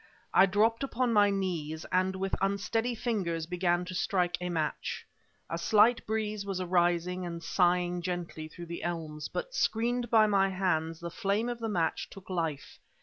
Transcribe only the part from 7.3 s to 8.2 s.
sighing